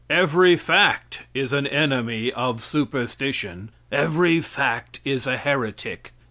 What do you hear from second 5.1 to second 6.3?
a heretic.